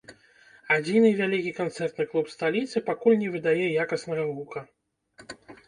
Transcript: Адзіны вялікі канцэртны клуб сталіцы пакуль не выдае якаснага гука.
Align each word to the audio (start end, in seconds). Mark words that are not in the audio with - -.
Адзіны 0.75 1.11
вялікі 1.19 1.51
канцэртны 1.59 2.07
клуб 2.15 2.33
сталіцы 2.37 2.83
пакуль 2.89 3.21
не 3.23 3.29
выдае 3.37 3.65
якаснага 3.85 4.29
гука. 4.41 4.69